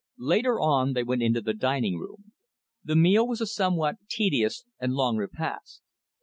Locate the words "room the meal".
1.99-3.27